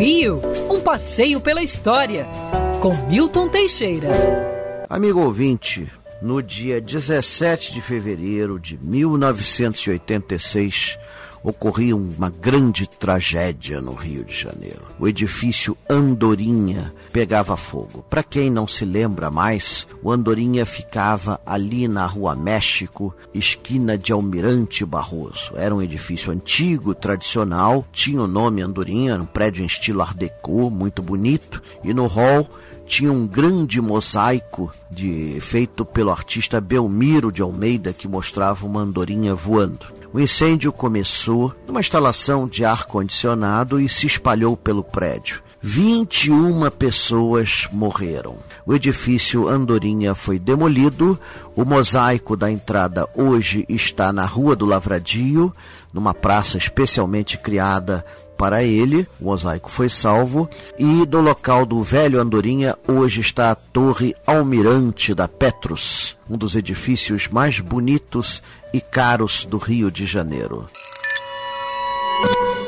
[0.00, 0.40] Rio,
[0.70, 2.26] um passeio pela história,
[2.80, 4.08] com Milton Teixeira.
[4.88, 5.86] Amigo ouvinte,
[6.22, 10.98] no dia 17 de fevereiro de 1986,
[11.42, 14.82] ocorria uma grande tragédia no Rio de Janeiro.
[14.98, 18.04] O edifício Andorinha pegava fogo.
[18.08, 24.12] Para quem não se lembra mais, o Andorinha ficava ali na Rua México, esquina de
[24.12, 25.52] Almirante Barroso.
[25.56, 30.70] Era um edifício antigo, tradicional, tinha o nome Andorinha, um prédio em estilo Art Deco,
[30.70, 32.48] muito bonito, e no hall
[32.90, 39.32] tinha um grande mosaico de, feito pelo artista Belmiro de Almeida que mostrava uma andorinha
[39.32, 39.99] voando.
[40.12, 45.40] O incêndio começou numa instalação de ar-condicionado e se espalhou pelo prédio.
[45.62, 48.38] 21 pessoas morreram.
[48.64, 51.18] O edifício Andorinha foi demolido.
[51.54, 55.54] O mosaico da entrada hoje está na Rua do Lavradio,
[55.92, 58.04] numa praça especialmente criada
[58.40, 63.54] para ele, o mosaico foi salvo, e do local do velho Andorinha hoje está a
[63.54, 70.66] Torre Almirante da Petrus, um dos edifícios mais bonitos e caros do Rio de Janeiro.